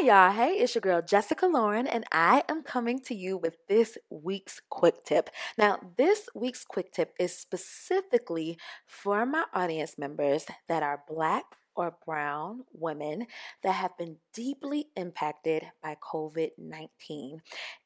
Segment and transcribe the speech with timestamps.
[0.00, 3.58] Hey y'all, hey, it's your girl Jessica Lauren, and I am coming to you with
[3.68, 5.30] this week's quick tip.
[5.56, 11.44] Now, this week's quick tip is specifically for my audience members that are Black
[11.76, 13.26] or brown women
[13.62, 17.40] that have been deeply impacted by COVID 19.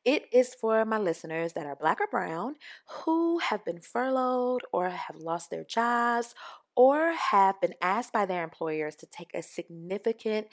[0.04, 2.54] It is for my listeners that are black or brown
[2.88, 6.34] who have been furloughed or have lost their jobs
[6.74, 10.46] or have been asked by their employers to take a significant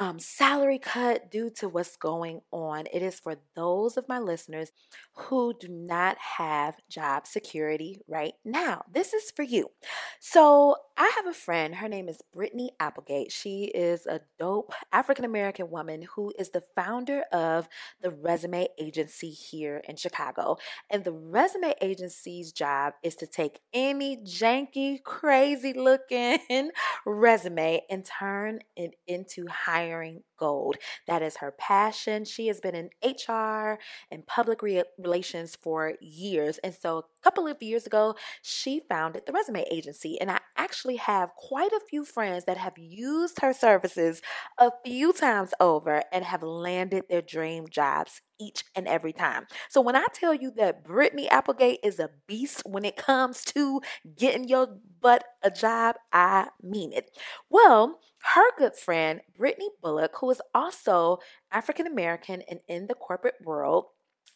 [0.00, 2.86] um, salary cut due to what's going on.
[2.92, 4.72] It is for those of my listeners
[5.12, 8.82] who do not have job security right now.
[8.90, 9.70] This is for you.
[10.18, 11.76] So, I have a friend.
[11.76, 13.32] Her name is Brittany Applegate.
[13.32, 17.68] She is a dope African American woman who is the founder of
[18.02, 20.58] the Resume Agency here in Chicago.
[20.90, 26.70] And the Resume Agency's job is to take any janky, crazy looking
[27.06, 30.76] resume and turn it into hiring hiring gold.
[31.06, 32.24] That is her passion.
[32.24, 33.78] She has been in HR
[34.10, 36.58] and public re- relations for years.
[36.64, 40.20] And so a couple of years ago, she founded the resume agency.
[40.20, 44.22] And I actually have quite a few friends that have used her services
[44.58, 49.46] a few times over and have landed their dream jobs each and every time.
[49.68, 53.82] So when I tell you that Brittany Applegate is a beast when it comes to
[54.16, 57.10] getting your butt a job, I mean it.
[57.50, 58.00] Well,
[58.34, 61.18] her good friend, Brittany Bullock, who is also
[61.52, 63.86] African American and in the corporate world,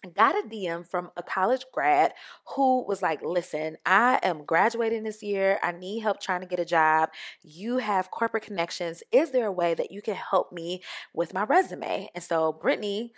[0.04, 2.12] I got a DM from a college grad
[2.54, 5.58] who was like, Listen, I am graduating this year.
[5.62, 7.08] I need help trying to get a job.
[7.42, 9.02] You have corporate connections.
[9.12, 10.82] Is there a way that you can help me
[11.14, 12.10] with my resume?
[12.14, 13.12] And so Brittany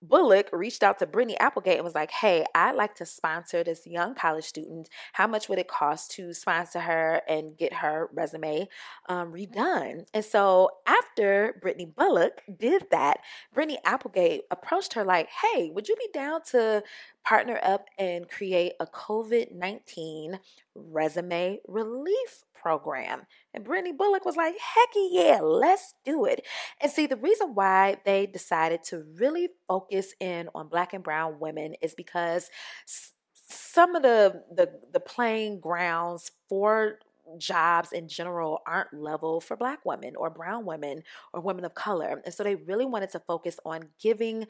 [0.00, 3.86] Bullock reached out to Brittany Applegate and was like, Hey, I'd like to sponsor this
[3.86, 4.88] young college student.
[5.14, 8.68] How much would it cost to sponsor her and get her resume
[9.08, 10.06] um, redone?
[10.14, 13.18] And so after Brittany Bullock did that,
[13.52, 16.82] Brittany Applegate approached her like, Hey, would you be down to
[17.24, 20.38] partner up and create a COVID 19
[20.74, 23.22] resume relief program.
[23.54, 26.46] And Brittany Bullock was like, heck yeah, let's do it.
[26.80, 31.38] And see, the reason why they decided to really focus in on black and brown
[31.40, 32.50] women is because
[33.34, 36.98] some of the the, the playing grounds for
[37.36, 41.02] jobs in general aren't level for black women or brown women
[41.32, 42.22] or women of color.
[42.24, 44.46] And so they really wanted to focus on giving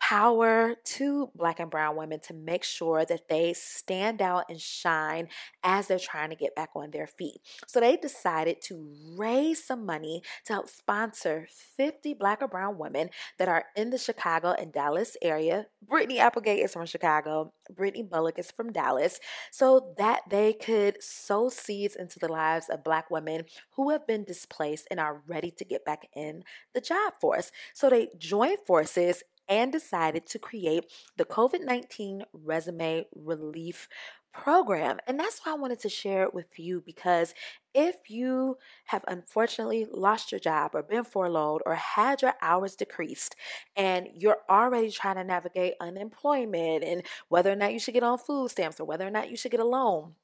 [0.00, 5.28] power to black and brown women to make sure that they stand out and shine
[5.62, 7.40] as they're trying to get back on their feet.
[7.66, 11.46] So they decided to raise some money to help sponsor
[11.76, 15.66] 50 black or brown women that are in the Chicago and Dallas area.
[15.82, 21.48] Brittany Applegate is from Chicago, Brittany Bullock is from Dallas, so that they could sow
[21.48, 23.44] seeds into the lives of black women
[23.76, 26.42] who have been displaced and are ready to get back in
[26.74, 27.50] the job force.
[27.72, 30.84] So they joined forces and decided to create
[31.16, 33.88] the COVID 19 resume relief
[34.34, 34.98] program.
[35.06, 37.34] And that's why I wanted to share it with you because
[37.72, 38.56] if you
[38.86, 43.36] have unfortunately lost your job or been furloughed or had your hours decreased
[43.76, 48.18] and you're already trying to navigate unemployment and whether or not you should get on
[48.18, 50.14] food stamps or whether or not you should get a loan,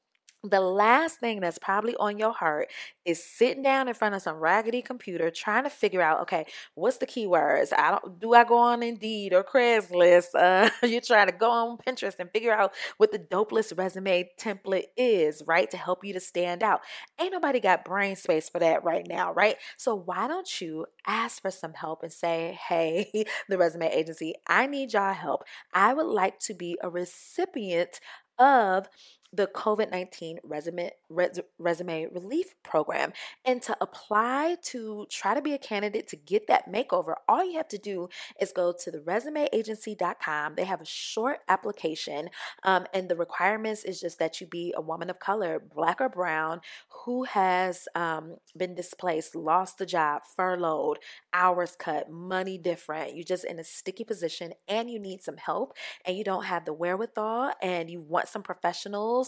[0.42, 2.68] the last thing that's probably on your heart
[3.04, 6.96] is sitting down in front of some raggedy computer trying to figure out okay what's
[6.98, 7.72] the keywords?
[7.76, 10.28] I don't do i go on indeed or craigslist?
[10.34, 14.84] Uh, you're trying to go on pinterest and figure out what the dopeless resume template
[14.96, 16.80] is right to help you to stand out.
[17.20, 19.56] Ain't nobody got brain space for that right now right?
[19.76, 23.10] So why don't you ask for some help and say hey
[23.48, 25.44] the resume agency i need y'all help.
[25.74, 28.00] I would like to be a recipient
[28.38, 28.88] of
[29.32, 33.12] the COVID 19 resume, res, resume relief program.
[33.44, 37.56] And to apply to try to be a candidate to get that makeover, all you
[37.56, 38.08] have to do
[38.40, 40.54] is go to the resumeagency.com.
[40.56, 42.30] They have a short application,
[42.64, 46.08] um, and the requirements is just that you be a woman of color, black or
[46.08, 46.60] brown,
[47.04, 50.98] who has um, been displaced, lost the job, furloughed,
[51.32, 53.14] hours cut, money different.
[53.14, 56.64] You're just in a sticky position and you need some help, and you don't have
[56.64, 59.19] the wherewithal, and you want some professionals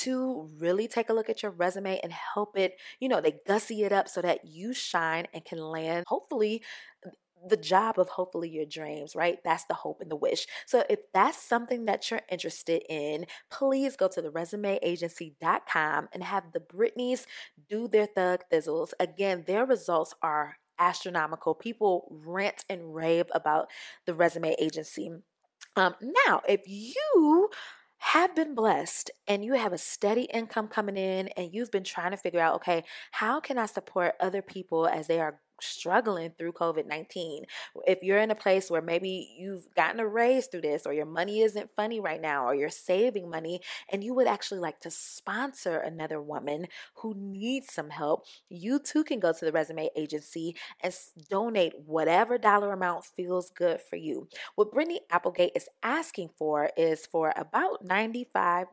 [0.00, 3.82] to really take a look at your resume and help it, you know, they gussy
[3.84, 6.62] it up so that you shine and can land, hopefully,
[7.48, 9.38] the job of hopefully your dreams, right?
[9.44, 10.46] That's the hope and the wish.
[10.66, 16.52] So if that's something that you're interested in, please go to the resumeagency.com and have
[16.52, 17.24] the Brittanys
[17.68, 18.92] do their thug thizzles.
[19.00, 21.54] Again, their results are astronomical.
[21.54, 23.68] People rant and rave about
[24.04, 25.10] the resume agency.
[25.76, 25.94] Um,
[26.26, 27.48] now, if you
[28.12, 32.10] have been blessed and you have a steady income coming in and you've been trying
[32.10, 36.52] to figure out, okay, how can I support other people as they are struggling through
[36.52, 37.44] COVID 19.
[37.86, 41.06] If you're in a place where maybe you've gotten a raise through this, or your
[41.06, 43.60] money isn't funny right now, or you're saving money
[43.90, 46.66] and you would actually like to sponsor another woman
[46.96, 50.94] who needs some help, you too can go to the resume agency and
[51.28, 54.28] donate whatever dollar amount feels good for you.
[54.54, 58.66] What Brittany Applegate is asking for is for about $95.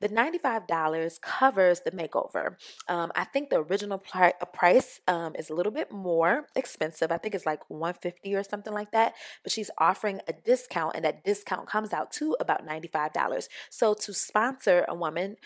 [0.00, 2.56] The $95 covers the makeover.
[2.88, 7.10] Um, I think the original price um, is a little bit more expensive.
[7.12, 11.04] I think it's like 150 or something like that, but she's offering a discount and
[11.04, 13.48] that discount comes out to about $95.
[13.70, 15.36] So to sponsor a woman,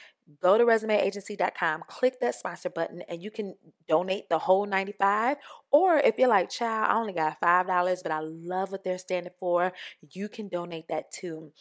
[0.42, 3.54] go to resumeagency.com, click that sponsor button, and you can
[3.88, 5.36] donate the whole 95.
[5.70, 9.32] Or if you're like, child, I only got $5, but I love what they're standing
[9.38, 9.72] for,
[10.12, 11.52] you can donate that too.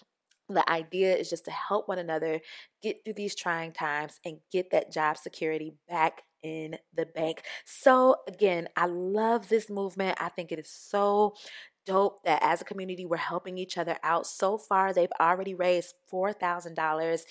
[0.50, 2.42] The idea is just to help one another
[2.82, 7.44] get through these trying times and get that job security back in the bank.
[7.66, 10.18] So, again, I love this movement.
[10.22, 11.36] I think it is so
[11.86, 14.28] dope that as a community we're helping each other out.
[14.28, 17.26] So far, they've already raised $4,000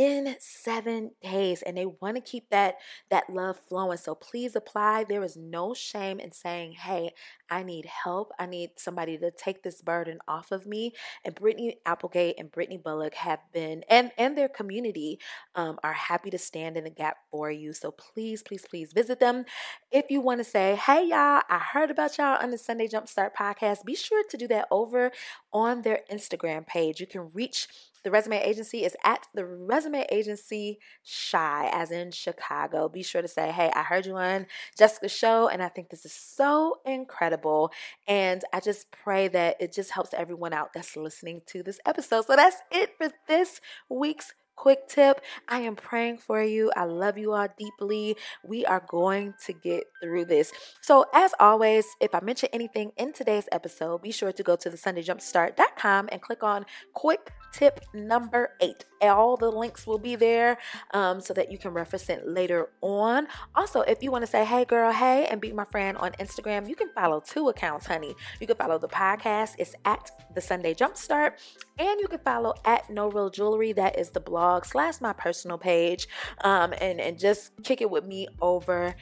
[0.00, 2.76] in seven days and they want to keep that
[3.10, 3.98] that love flowing.
[3.98, 5.04] So please apply.
[5.04, 7.10] There is no shame in saying hey
[7.50, 8.32] i need help.
[8.38, 10.94] I need somebody to take this burden off of me.
[11.22, 15.18] And brittany applegate and brittany bullock have been and and their community
[15.54, 17.74] um, are happy to stand in the gap for you.
[17.74, 19.44] So please please please visit them.
[19.92, 23.32] If you want to say hey y'all i heard about y'all on the sunday jumpstart
[23.38, 25.12] podcast be sure to do that over
[25.52, 27.00] on their instagram page.
[27.00, 27.68] You can reach
[28.02, 32.88] the resume agency is at the resume agency shy, as in Chicago.
[32.88, 36.04] Be sure to say, hey, I heard you on Jessica's show, and I think this
[36.04, 37.72] is so incredible.
[38.08, 42.26] And I just pray that it just helps everyone out that's listening to this episode.
[42.26, 45.22] So that's it for this week's quick tip.
[45.48, 46.70] I am praying for you.
[46.76, 48.16] I love you all deeply.
[48.44, 50.52] We are going to get through this.
[50.82, 54.68] So, as always, if I mention anything in today's episode, be sure to go to
[54.68, 58.84] the SundayJumpstart.com and click on quick tip number eight.
[59.02, 60.58] All the links will be there
[60.92, 63.28] um, so that you can reference it later on.
[63.54, 66.68] Also, if you want to say, hey, girl, hey, and be my friend on Instagram,
[66.68, 68.14] you can follow two accounts, honey.
[68.40, 71.32] You can follow the podcast, it's at the Sunday Jumpstart,
[71.78, 73.72] and you can follow at No Real Jewelry.
[73.72, 76.06] That is the blog slash my personal page.
[76.42, 78.94] Um, and, and just kick it with me over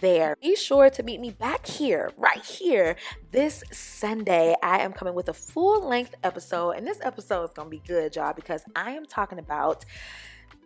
[0.00, 0.36] there.
[0.42, 2.96] Be sure to meet me back here, right here,
[3.30, 4.54] this Sunday.
[4.62, 7.82] I am coming with a full length episode, and this episode is going to be
[7.86, 9.84] good, y'all, because I am talking about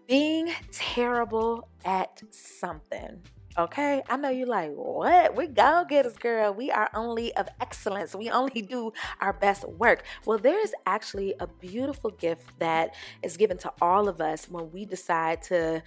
[0.06, 3.22] being terrible at something.
[3.58, 5.36] Okay, I know you like what?
[5.36, 6.54] We go get getters, girl.
[6.54, 8.14] We are only of excellence.
[8.14, 10.04] We only do our best work.
[10.24, 14.70] Well, there is actually a beautiful gift that is given to all of us when
[14.70, 15.82] we decide to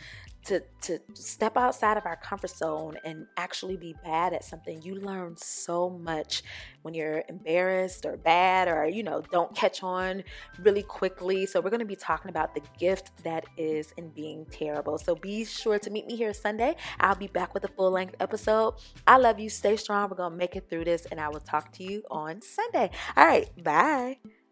[0.45, 4.95] to to step outside of our comfort zone and actually be bad at something you
[4.95, 6.43] learn so much
[6.81, 10.23] when you're embarrassed or bad or you know don't catch on
[10.59, 11.45] really quickly.
[11.45, 14.97] So we're going to be talking about the gift that is in being terrible.
[14.97, 16.75] So be sure to meet me here sunday.
[16.99, 18.75] I'll be back with a full length episode.
[19.07, 19.49] I love you.
[19.49, 20.09] Stay strong.
[20.09, 22.89] We're going to make it through this and i will talk to you on sunday.
[23.15, 23.49] All right.
[23.63, 24.42] Bye